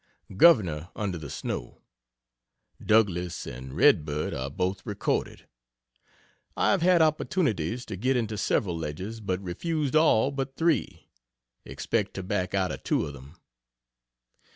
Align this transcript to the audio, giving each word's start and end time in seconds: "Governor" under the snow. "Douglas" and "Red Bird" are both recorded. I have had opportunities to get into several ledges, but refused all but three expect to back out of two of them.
"Governor" 0.35 0.89
under 0.95 1.19
the 1.19 1.29
snow. 1.29 1.77
"Douglas" 2.83 3.45
and 3.45 3.75
"Red 3.75 4.03
Bird" 4.03 4.33
are 4.33 4.49
both 4.49 4.83
recorded. 4.83 5.45
I 6.57 6.71
have 6.71 6.81
had 6.81 7.03
opportunities 7.03 7.85
to 7.85 7.95
get 7.95 8.17
into 8.17 8.35
several 8.35 8.75
ledges, 8.75 9.21
but 9.21 9.39
refused 9.43 9.95
all 9.95 10.31
but 10.31 10.55
three 10.55 11.07
expect 11.65 12.15
to 12.15 12.23
back 12.23 12.55
out 12.55 12.71
of 12.71 12.81
two 12.83 13.05
of 13.05 13.13
them. 13.13 13.35